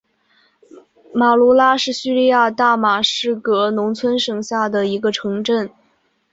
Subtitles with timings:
[1.13, 5.69] 马卢拉是叙利亚大马士革农村省下的一个城镇。